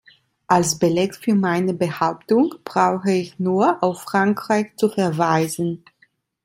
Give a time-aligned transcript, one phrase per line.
[0.47, 5.85] Als Beleg für meine Behauptung brauche ich nur auf Frankreich zu verweisen.